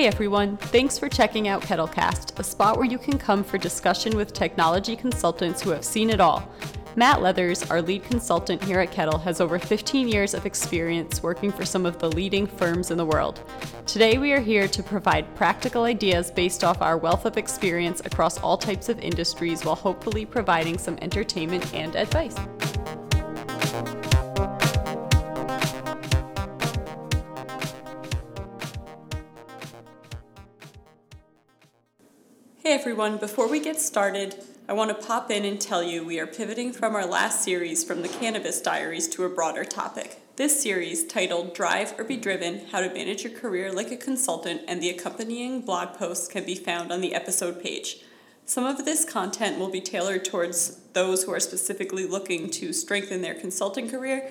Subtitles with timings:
[0.00, 4.16] Hey everyone, thanks for checking out Kettlecast, a spot where you can come for discussion
[4.16, 6.50] with technology consultants who have seen it all.
[6.96, 11.52] Matt Leathers, our lead consultant here at Kettle, has over 15 years of experience working
[11.52, 13.42] for some of the leading firms in the world.
[13.84, 18.38] Today, we are here to provide practical ideas based off our wealth of experience across
[18.38, 22.36] all types of industries while hopefully providing some entertainment and advice.
[32.70, 34.36] Hey everyone, before we get started,
[34.68, 37.82] I want to pop in and tell you we are pivoting from our last series
[37.82, 40.22] from the Cannabis Diaries to a broader topic.
[40.36, 44.60] This series, titled Drive or Be Driven How to Manage Your Career Like a Consultant,
[44.68, 48.04] and the accompanying blog posts can be found on the episode page.
[48.46, 53.20] Some of this content will be tailored towards those who are specifically looking to strengthen
[53.20, 54.30] their consulting career,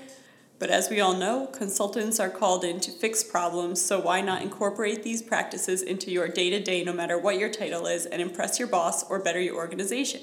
[0.59, 4.41] but as we all know, consultants are called in to fix problems, so why not
[4.41, 8.21] incorporate these practices into your day to day, no matter what your title is, and
[8.21, 10.21] impress your boss or better your organization?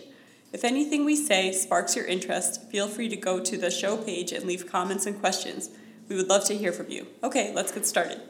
[0.52, 4.30] If anything we say sparks your interest, feel free to go to the show page
[4.30, 5.70] and leave comments and questions.
[6.08, 7.06] We would love to hear from you.
[7.24, 8.20] Okay, let's get started.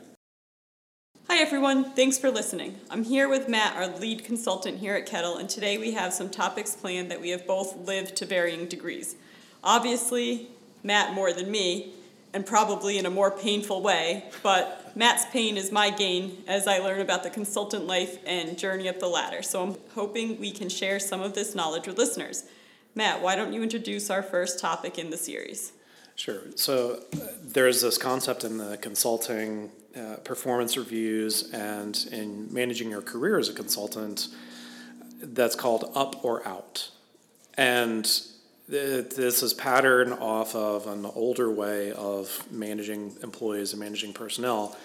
[1.28, 2.78] Hi everyone, thanks for listening.
[2.88, 6.30] I'm here with Matt, our lead consultant here at Kettle, and today we have some
[6.30, 9.16] topics planned that we have both lived to varying degrees.
[9.64, 10.50] Obviously,
[10.86, 11.92] Matt more than me,
[12.32, 16.78] and probably in a more painful way, but Matt's pain is my gain as I
[16.78, 19.42] learn about the consultant life and journey up the ladder.
[19.42, 22.44] So I'm hoping we can share some of this knowledge with listeners.
[22.94, 25.72] Matt, why don't you introduce our first topic in the series?
[26.14, 26.40] Sure.
[26.56, 33.02] So uh, there's this concept in the consulting uh, performance reviews and in managing your
[33.02, 34.28] career as a consultant
[35.22, 36.90] that's called up or out.
[37.54, 38.06] And
[38.68, 44.76] this is patterned off of an older way of managing employees and managing personnel.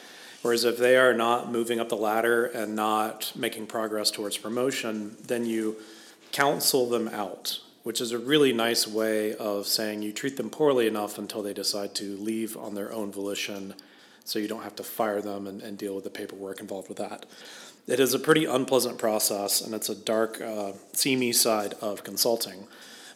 [0.42, 5.16] Whereas if they are not moving up the ladder and not making progress towards promotion,
[5.26, 5.78] then you
[6.32, 10.88] counsel them out, which is a really nice way of saying you treat them poorly
[10.88, 13.76] enough until they decide to leave on their own volition
[14.26, 16.98] so you don't have to fire them and, and deal with the paperwork involved with
[16.98, 17.26] that.
[17.88, 22.68] It is a pretty unpleasant process and it's a dark, uh, seamy side of consulting.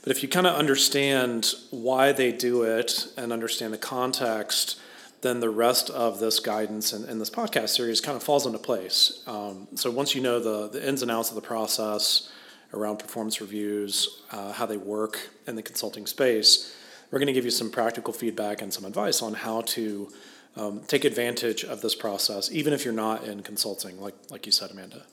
[0.05, 4.79] But if you kind of understand why they do it and understand the context,
[5.21, 8.59] then the rest of this guidance and, and this podcast series kind of falls into
[8.59, 9.23] place.
[9.25, 12.31] Um, so once you know the, the ins and outs of the process
[12.71, 16.75] around performance reviews, uh, how they work in the consulting space,
[17.09, 20.07] we're going to give you some practical feedback and some advice on how to
[20.55, 24.51] um, take advantage of this process, even if you're not in consulting, like like you
[24.51, 25.03] said, Amanda.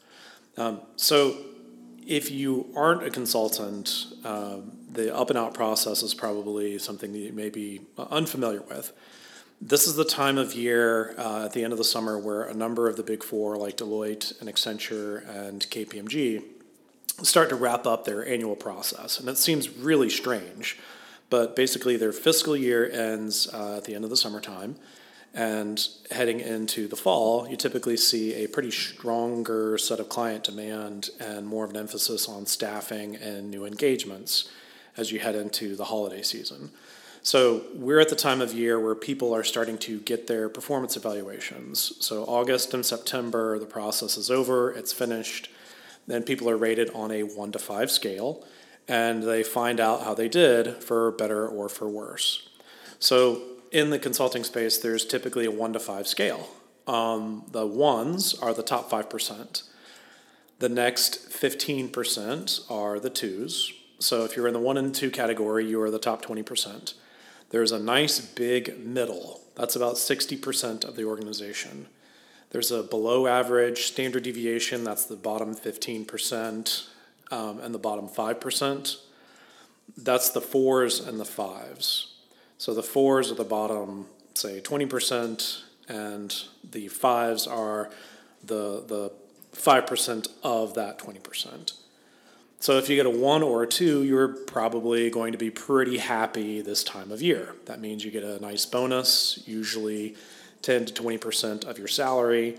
[0.59, 1.39] Um, so
[2.07, 7.19] if you aren't a consultant, um, the up and out process is probably something that
[7.19, 8.93] you may be uh, unfamiliar with.
[9.61, 12.55] This is the time of year uh, at the end of the summer where a
[12.55, 16.43] number of the big four, like Deloitte and Accenture and KPMG,
[17.23, 19.21] start to wrap up their annual process.
[19.21, 20.79] And it seems really strange,
[21.31, 24.77] but basically their fiscal year ends uh, at the end of the summertime.
[25.35, 31.09] And heading into the fall, you typically see a pretty stronger set of client demand
[31.19, 34.51] and more of an emphasis on staffing and new engagements
[34.97, 36.71] as you head into the holiday season.
[37.23, 40.97] So we're at the time of year where people are starting to get their performance
[40.97, 41.93] evaluations.
[42.01, 45.49] So August and September, the process is over, it's finished.
[46.07, 48.45] Then people are rated on a one to five scale,
[48.89, 52.49] and they find out how they did for better or for worse.
[52.99, 53.41] So
[53.73, 56.49] in the consulting space, there's typically a one to five scale.
[56.87, 59.63] Um, the ones are the top 5%.
[60.59, 63.73] The next 15% are the twos.
[63.99, 66.95] So if you're in the one and two category, you are the top 20%.
[67.51, 69.41] There's a nice big middle.
[69.55, 71.87] That's about 60% of the organization.
[72.51, 76.87] There's a below average standard deviation, that's the bottom 15%,
[77.31, 78.97] um, and the bottom 5%.
[79.97, 82.12] That's the fours and the fives.
[82.63, 87.91] So the fours are the bottom, say 20%, and the fives are
[88.45, 89.11] the, the
[89.53, 91.73] 5% of that 20%.
[92.61, 95.99] So if you get a one or a two, you're probably going to be pretty
[95.99, 97.57] happy this time of year.
[97.65, 100.15] That means you get a nice bonus, usually
[100.63, 102.59] 10 to 20% of your salary.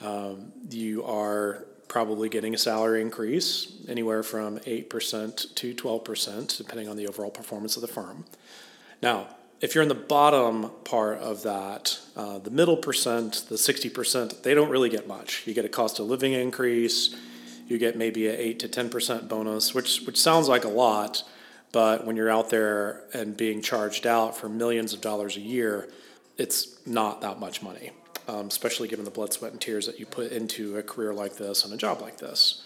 [0.00, 6.96] Um, you are probably getting a salary increase anywhere from 8% to 12%, depending on
[6.96, 8.26] the overall performance of the firm.
[9.02, 9.26] Now,
[9.60, 14.54] if you're in the bottom part of that, uh, the middle percent, the 60%, they
[14.54, 15.46] don't really get much.
[15.46, 17.14] You get a cost of living increase,
[17.68, 21.22] you get maybe an 8 to 10% bonus, which, which sounds like a lot,
[21.72, 25.88] but when you're out there and being charged out for millions of dollars a year,
[26.38, 27.92] it's not that much money.
[28.30, 31.36] um, especially given the blood, sweat, and tears that you put into a career like
[31.36, 32.62] this and a job like this.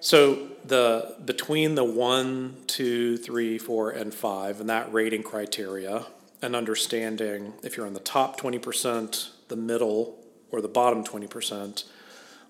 [0.00, 6.06] So the between the one, two, three, four, and five, and that rating criteria,
[6.40, 10.18] and understanding if you're in the top twenty percent, the middle,
[10.50, 11.84] or the bottom twenty percent,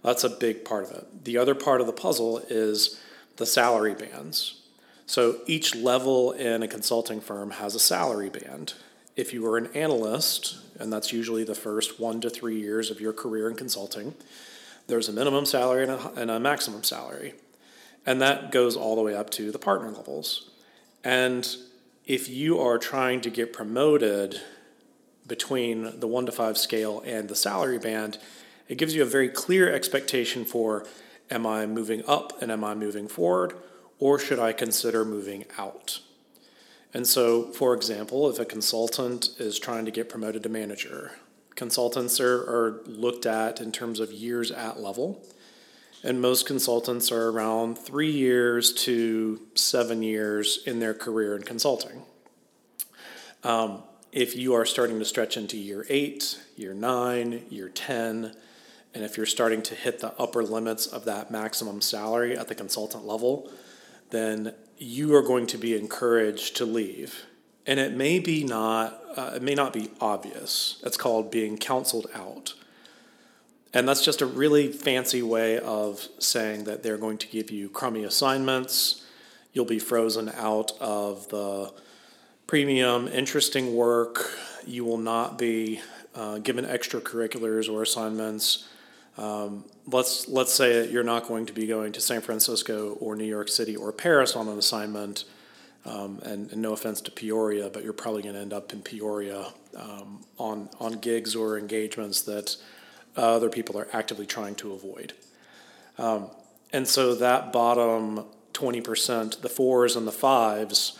[0.02, 1.24] that's a big part of it.
[1.24, 3.00] The other part of the puzzle is
[3.36, 4.60] the salary bands.
[5.06, 8.74] So each level in a consulting firm has a salary band.
[9.16, 13.00] If you are an analyst, and that's usually the first one to three years of
[13.00, 14.14] your career in consulting,
[14.90, 17.34] there's a minimum salary and a, and a maximum salary.
[18.04, 20.50] And that goes all the way up to the partner levels.
[21.04, 21.48] And
[22.06, 24.40] if you are trying to get promoted
[25.26, 28.18] between the one to five scale and the salary band,
[28.68, 30.86] it gives you a very clear expectation for
[31.30, 33.54] am I moving up and am I moving forward,
[33.98, 36.00] or should I consider moving out?
[36.92, 41.12] And so, for example, if a consultant is trying to get promoted to manager,
[41.54, 45.24] consultants are, are looked at in terms of years at level.
[46.02, 52.02] And most consultants are around three years to seven years in their career in consulting.
[53.44, 53.82] Um,
[54.12, 58.34] if you are starting to stretch into year eight, year nine, year 10,
[58.92, 62.54] and if you're starting to hit the upper limits of that maximum salary at the
[62.54, 63.50] consultant level,
[64.10, 67.24] then you are going to be encouraged to leave.
[67.66, 70.80] And it may be not, uh, it may not be obvious.
[70.84, 72.54] It's called being counseled out.
[73.72, 77.68] And that's just a really fancy way of saying that they're going to give you
[77.68, 79.04] crummy assignments.
[79.52, 81.72] You'll be frozen out of the
[82.46, 84.30] premium, interesting work.
[84.66, 85.80] You will not be
[86.14, 88.66] uh, given extracurriculars or assignments.
[89.16, 93.14] Um, let's let's say that you're not going to be going to San Francisco or
[93.16, 95.24] New York City or Paris on an assignment.
[95.86, 98.82] Um, and, and, no offense to Peoria, but you're probably going to end up in
[98.82, 102.56] Peoria um, on on gigs or engagements that
[103.16, 105.14] uh, other people are actively trying to avoid.
[105.96, 106.28] Um,
[106.72, 110.98] and so that bottom 20%, the fours and the fives,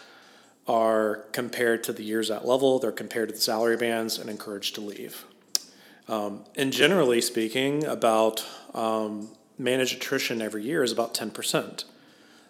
[0.66, 4.74] are compared to the years at level, they're compared to the salary bands and encouraged
[4.76, 5.24] to leave.
[6.08, 8.44] Um, and generally speaking, about
[8.74, 11.84] um, managed attrition every year is about 10%.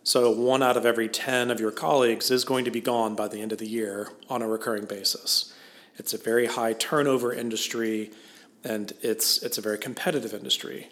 [0.02, 3.29] So one out of every 10 of your colleagues is going to be gone by
[3.29, 5.52] the end of the year on a recurring basis.
[5.97, 8.11] It's a very high turnover industry
[8.64, 10.88] and it's it's a very competitive industry.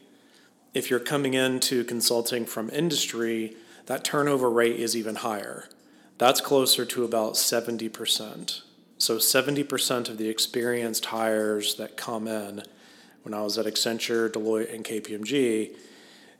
[0.74, 3.56] If you're coming into consulting from industry,
[3.86, 5.68] that turnover rate is even higher.
[6.18, 8.62] That's closer to about 70%.
[8.98, 12.64] So 70% of the experienced hires that come in,
[13.22, 15.76] when I was at Accenture, Deloitte, and KPMG,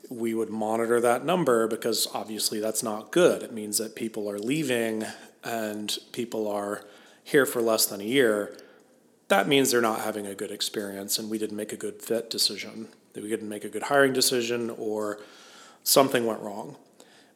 [0.09, 3.43] we would monitor that number because obviously that's not good.
[3.43, 5.05] It means that people are leaving
[5.43, 6.83] and people are
[7.23, 8.57] here for less than a year
[9.29, 12.29] that means they're not having a good experience and we didn't make a good fit
[12.29, 15.19] decision, that we didn't make a good hiring decision or
[15.83, 16.75] something went wrong.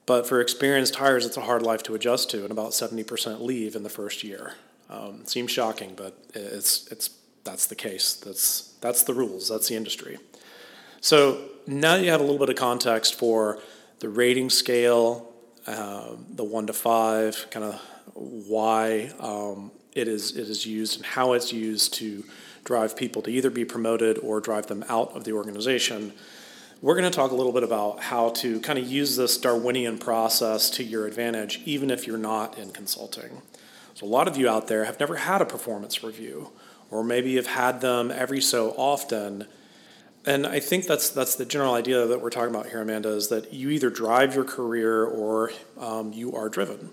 [0.05, 3.75] But for experienced hires, it's a hard life to adjust to, and about 70% leave
[3.75, 4.55] in the first year.
[4.89, 7.09] Um, seems shocking, but it's, it's,
[7.45, 8.15] that's the case.
[8.15, 10.17] That's, that's the rules, that's the industry.
[11.03, 13.59] So now you have a little bit of context for
[14.00, 15.29] the rating scale,
[15.67, 17.81] uh, the one to five, kind of
[18.13, 22.23] why um, it is it is used and how it's used to
[22.63, 26.13] drive people to either be promoted or drive them out of the organization.
[26.81, 29.97] We're going to talk a little bit about how to kind of use this Darwinian
[29.97, 33.42] process to your advantage, even if you're not in consulting.
[33.94, 36.51] So, a lot of you out there have never had a performance review,
[36.89, 39.47] or maybe you've had them every so often.
[40.25, 43.27] And I think that's that's the general idea that we're talking about here, Amanda, is
[43.27, 46.92] that you either drive your career or um, you are driven.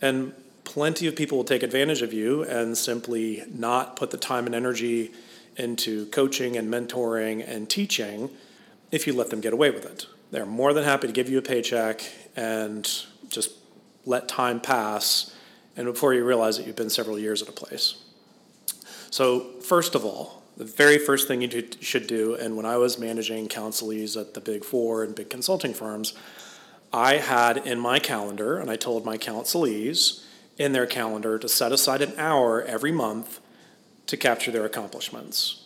[0.00, 0.32] And
[0.64, 4.54] plenty of people will take advantage of you and simply not put the time and
[4.54, 5.12] energy
[5.56, 8.30] into coaching and mentoring and teaching
[8.90, 10.06] if you let them get away with it.
[10.30, 12.02] They're more than happy to give you a paycheck
[12.34, 12.84] and
[13.28, 13.52] just
[14.04, 15.34] let time pass,
[15.76, 17.96] and before you realize it, you've been several years at a place.
[19.10, 22.98] So, first of all, the very first thing you should do, and when I was
[22.98, 26.14] managing counselees at the big four and big consulting firms,
[26.92, 30.22] I had in my calendar, and I told my counselees,
[30.58, 33.40] in their calendar to set aside an hour every month
[34.06, 35.64] to capture their accomplishments.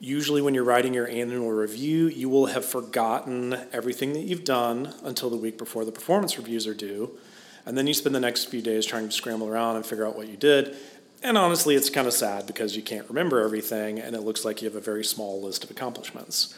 [0.00, 4.92] Usually, when you're writing your annual review, you will have forgotten everything that you've done
[5.02, 7.16] until the week before the performance reviews are due.
[7.64, 10.16] And then you spend the next few days trying to scramble around and figure out
[10.16, 10.76] what you did.
[11.24, 14.60] And honestly, it's kind of sad because you can't remember everything and it looks like
[14.60, 16.54] you have a very small list of accomplishments.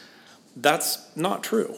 [0.57, 1.77] That's not true.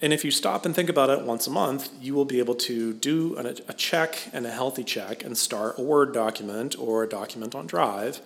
[0.00, 2.54] And if you stop and think about it once a month, you will be able
[2.54, 7.02] to do an, a check and a healthy check and start a Word document or
[7.02, 8.20] a document on Drive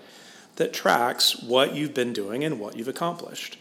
[0.57, 3.59] that tracks what you've been doing and what you've accomplished.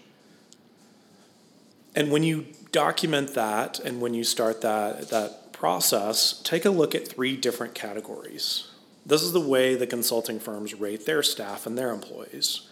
[1.96, 6.94] And when you document that and when you start that, that process, take a look
[6.94, 8.68] at three different categories.
[9.06, 12.70] This is the way the consulting firms rate their staff and their employees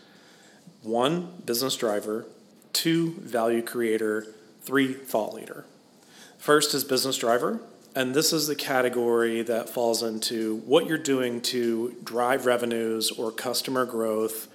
[0.82, 2.26] one, business driver,
[2.74, 4.28] two, value creator,
[4.62, 5.66] three, thought leader.
[6.38, 7.62] First is business driver,
[7.96, 13.32] and this is the category that falls into what you're doing to drive revenues or
[13.32, 14.50] customer growth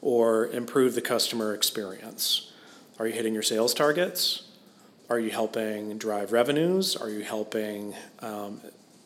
[0.00, 2.52] or improve the customer experience.
[2.98, 4.44] Are you hitting your sales targets?
[5.10, 6.94] Are you helping drive revenues?
[6.94, 8.60] Are you helping um,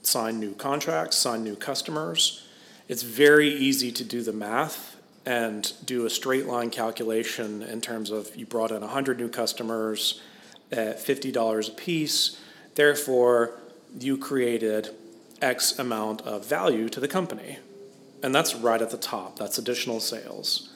[0.06, 2.46] sign new contracts, sign new customers?
[2.88, 8.10] It's very easy to do the math and do a straight line calculation in terms
[8.10, 10.22] of you brought in 100 new customers
[10.70, 12.40] at $50 a piece.
[12.76, 13.58] Therefore,
[13.98, 14.90] you created
[15.42, 17.58] X amount of value to the company.
[18.22, 19.38] And that's right at the top.
[19.38, 20.72] That's additional sales.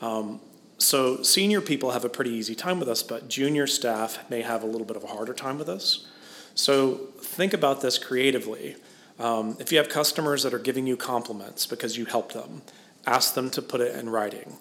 [0.00, 0.40] Um,
[0.78, 4.62] so senior people have a pretty easy time with us, but junior staff may have
[4.62, 6.06] a little bit of a harder time with us.
[6.54, 8.76] So think about this creatively.
[9.18, 12.62] Um, if you have customers that are giving you compliments because you helped them,
[13.06, 14.56] ask them to put it in writing.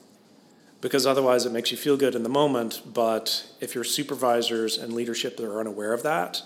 [0.81, 2.81] Because otherwise, it makes you feel good in the moment.
[2.85, 6.41] But if your supervisors and leadership are unaware of that,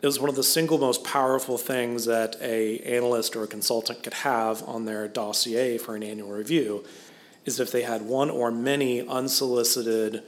[0.00, 4.02] it was one of the single most powerful things that a analyst or a consultant
[4.02, 6.84] could have on their dossier for an annual review
[7.44, 10.22] is if they had one or many unsolicited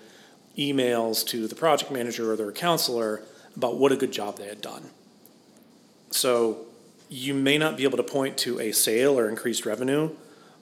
[0.58, 3.22] emails to the project manager or their counselor
[3.56, 4.90] about what a good job they had done.
[6.10, 6.66] So
[7.08, 10.10] you may not be able to point to a sale or increased revenue,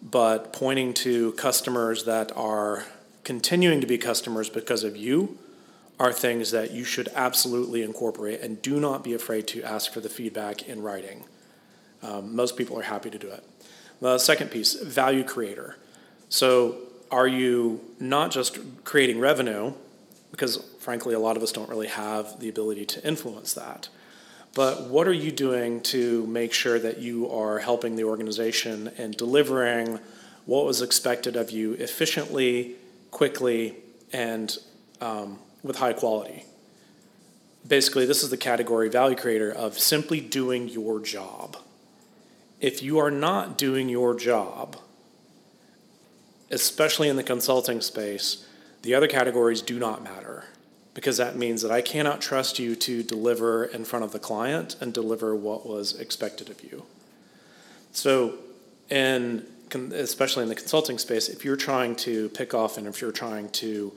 [0.02, 2.84] but pointing to customers that are
[3.24, 5.38] continuing to be customers because of you
[6.00, 10.00] are things that you should absolutely incorporate and do not be afraid to ask for
[10.00, 11.24] the feedback in writing.
[12.02, 13.44] Um, most people are happy to do it.
[14.00, 15.76] The second piece, value creator.
[16.28, 16.78] So,
[17.10, 19.72] are you not just creating revenue,
[20.30, 23.88] because frankly, a lot of us don't really have the ability to influence that,
[24.54, 29.16] but what are you doing to make sure that you are helping the organization and
[29.16, 30.00] delivering
[30.46, 32.74] what was expected of you efficiently,
[33.10, 33.76] quickly,
[34.12, 34.58] and
[35.00, 36.44] um, with high quality?
[37.66, 41.58] Basically, this is the category value creator of simply doing your job.
[42.60, 44.76] If you are not doing your job,
[46.50, 48.47] especially in the consulting space,
[48.82, 50.44] the other categories do not matter
[50.94, 54.74] because that means that I cannot trust you to deliver in front of the client
[54.80, 56.84] and deliver what was expected of you.
[57.92, 58.34] So,
[58.90, 59.46] and
[59.92, 63.48] especially in the consulting space, if you're trying to pick off and if you're trying
[63.50, 63.92] to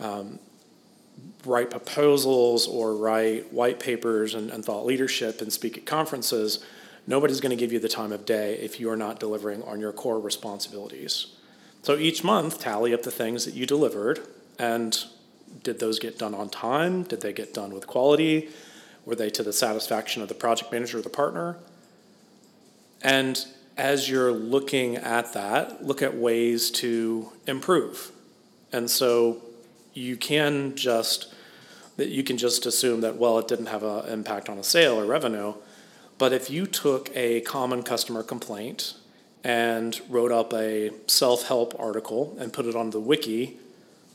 [0.00, 0.38] um,
[1.44, 6.64] write proposals or write white papers and, and thought leadership and speak at conferences,
[7.06, 9.80] nobody's going to give you the time of day if you are not delivering on
[9.80, 11.26] your core responsibilities.
[11.82, 14.20] So each month, tally up the things that you delivered
[14.58, 14.96] and
[15.62, 17.02] did those get done on time?
[17.02, 18.48] Did they get done with quality?
[19.04, 21.58] Were they to the satisfaction of the project manager or the partner?
[23.02, 23.44] And
[23.76, 28.12] as you're looking at that, look at ways to improve.
[28.72, 29.42] And so
[29.92, 31.34] you can just
[31.96, 34.98] that you can just assume that well it didn't have an impact on a sale
[34.98, 35.52] or revenue
[36.18, 38.94] but if you took a common customer complaint
[39.44, 43.56] and wrote up a self help article and put it on the wiki,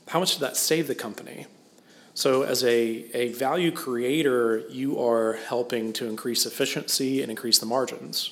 [0.09, 1.45] how much did that save the company?
[2.13, 7.67] So, as a, a value creator, you are helping to increase efficiency and increase the
[7.67, 8.31] margins.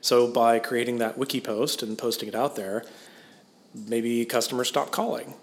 [0.00, 2.84] So, by creating that wiki post and posting it out there,
[3.72, 5.34] maybe customers stop calling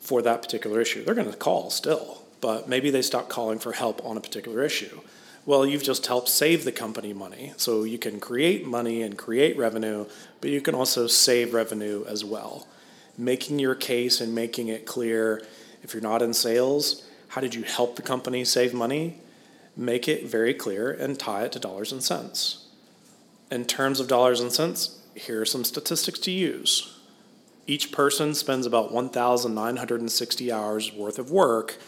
[0.00, 1.04] for that particular issue.
[1.04, 4.62] They're going to call still, but maybe they stop calling for help on a particular
[4.62, 5.00] issue.
[5.48, 7.54] Well, you've just helped save the company money.
[7.56, 10.04] So you can create money and create revenue,
[10.42, 12.68] but you can also save revenue as well.
[13.16, 15.42] Making your case and making it clear
[15.82, 19.22] if you're not in sales, how did you help the company save money?
[19.74, 22.66] Make it very clear and tie it to dollars and cents.
[23.50, 26.94] In terms of dollars and cents, here are some statistics to use.
[27.66, 31.78] Each person spends about 1,960 hours worth of work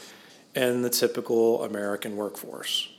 [0.54, 2.89] in the typical American workforce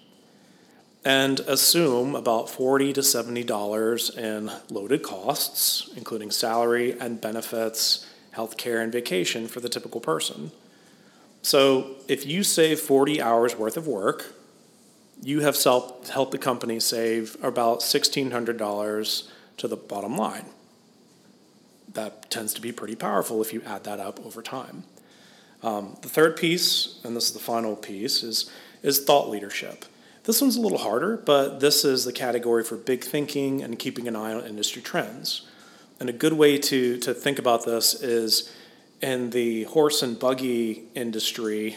[1.04, 8.82] and assume about 40 to 70 dollars in loaded costs including salary and benefits healthcare
[8.82, 10.52] and vacation for the typical person.
[11.42, 14.36] So if you save 40 hours worth of work
[15.24, 20.46] you have helped the company save about $1600 to the bottom line.
[21.94, 24.84] That tends to be pretty powerful if you add that up over time.
[25.62, 28.50] Um, the third piece and this is the final piece is,
[28.82, 29.86] is thought leadership
[30.24, 34.08] this one's a little harder, but this is the category for big thinking and keeping
[34.08, 35.48] an eye on industry trends.
[36.00, 38.52] And a good way to, to think about this is
[39.02, 41.76] in the horse and buggy industry,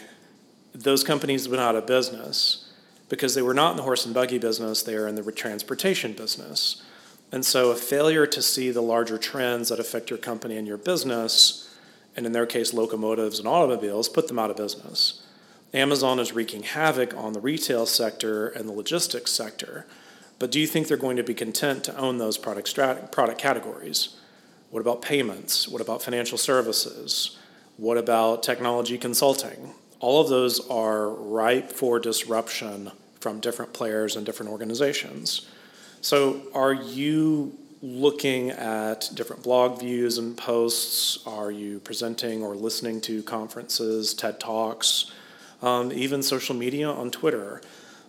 [0.75, 2.71] those companies went out of business
[3.09, 6.13] because they were not in the horse and buggy business, they are in the transportation
[6.13, 6.83] business.
[7.33, 10.77] And so, a failure to see the larger trends that affect your company and your
[10.77, 11.75] business,
[12.17, 15.24] and in their case, locomotives and automobiles, put them out of business.
[15.75, 19.87] Amazon is wreaking havoc on the retail sector and the logistics sector.
[20.39, 23.39] But do you think they're going to be content to own those product, strat- product
[23.41, 24.17] categories?
[24.71, 25.67] What about payments?
[25.69, 27.37] What about financial services?
[27.77, 29.75] What about technology consulting?
[29.99, 35.49] All of those are ripe for disruption from different players and different organizations.
[36.01, 41.19] So, are you looking at different blog views and posts?
[41.27, 45.11] Are you presenting or listening to conferences, TED Talks,
[45.63, 47.61] um, even social media on Twitter?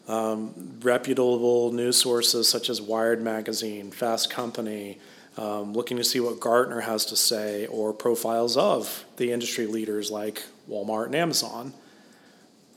[0.07, 4.99] Um, reputable news sources such as Wired Magazine, Fast Company,
[5.37, 10.11] um, looking to see what Gartner has to say or profiles of the industry leaders
[10.11, 11.73] like Walmart and Amazon.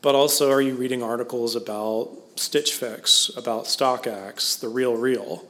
[0.00, 5.44] But also, are you reading articles about Stitch Fix, about StockX, The Real Real?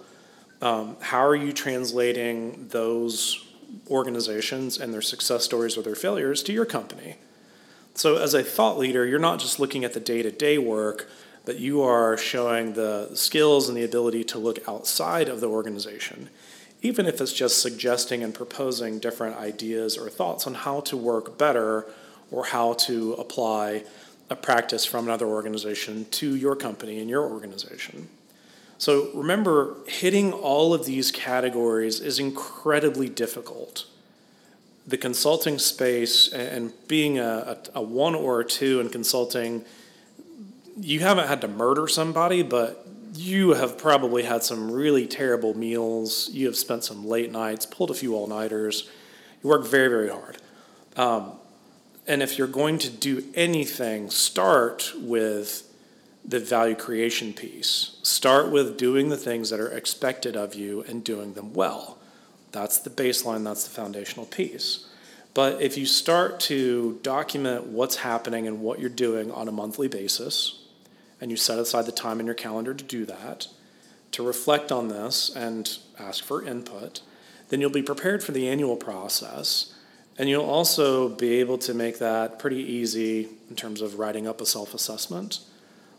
[0.60, 3.46] Um, how are you translating those
[3.90, 7.16] organizations and their success stories or their failures to your company?
[7.98, 11.08] So, as a thought leader, you're not just looking at the day to day work,
[11.44, 16.28] but you are showing the skills and the ability to look outside of the organization
[16.82, 21.36] even if it's just suggesting and proposing different ideas or thoughts on how to work
[21.36, 21.86] better
[22.30, 23.82] or how to apply
[24.30, 28.08] a practice from another organization to your company and your organization.
[28.76, 33.86] So remember, hitting all of these categories is incredibly difficult.
[34.88, 39.64] The consulting space and being a, a, a one or a two in consulting,
[40.80, 46.30] you haven't had to murder somebody, but you have probably had some really terrible meals.
[46.32, 48.88] You have spent some late nights, pulled a few all nighters.
[49.42, 50.38] You work very, very hard.
[50.96, 51.32] Um,
[52.06, 55.64] and if you're going to do anything, start with
[56.24, 57.98] the value creation piece.
[58.02, 61.98] Start with doing the things that are expected of you and doing them well.
[62.52, 64.87] That's the baseline, that's the foundational piece.
[65.38, 69.86] But if you start to document what's happening and what you're doing on a monthly
[69.86, 70.64] basis,
[71.20, 73.46] and you set aside the time in your calendar to do that,
[74.10, 77.02] to reflect on this and ask for input,
[77.50, 79.74] then you'll be prepared for the annual process.
[80.18, 84.40] And you'll also be able to make that pretty easy in terms of writing up
[84.40, 85.38] a self assessment,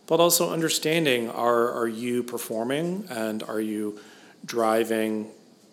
[0.06, 4.02] but also understanding are, are you performing and are you
[4.44, 5.32] driving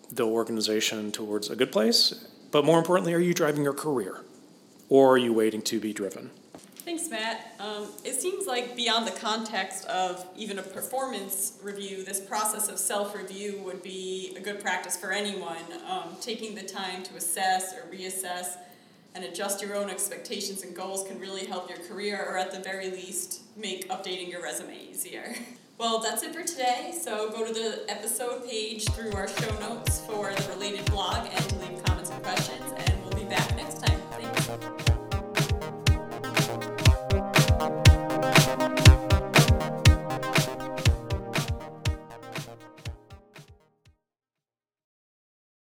[0.09, 2.29] the organization towards a good place?
[2.57, 4.23] But more importantly, are you driving your career
[4.89, 6.31] or are you waiting to be driven?
[6.77, 7.53] Thanks, Matt.
[7.59, 12.79] Um, it seems like beyond the context of even a performance review, this process of
[12.79, 15.61] self review would be a good practice for anyone.
[15.87, 18.55] Um, taking the time to assess or reassess
[19.13, 22.59] and adjust your own expectations and goals can really help your career, or at the
[22.59, 25.35] very least, make updating your resume easier.
[25.77, 26.91] Well, that's it for today.
[26.99, 31.61] So go to the episode page through our show notes for the related blog and
[31.61, 34.01] leave comments and questions, and we'll be back next time.
[34.11, 34.86] Thanks.